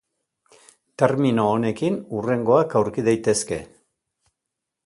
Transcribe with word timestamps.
Termino 1.01 1.45
honekin 1.51 2.01
hurrengoak 2.15 2.75
aurki 2.81 3.07
daitezke. 3.11 3.61